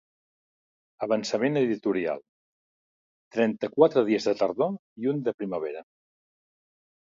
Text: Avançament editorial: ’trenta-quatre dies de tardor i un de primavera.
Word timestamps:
Avançament 1.07 1.59
editorial: 1.61 2.23
’trenta-quatre 3.37 4.05
dies 4.09 4.27
de 4.33 4.35
tardor 4.41 4.75
i 5.05 5.15
un 5.15 5.23
de 5.31 5.37
primavera. 5.43 5.87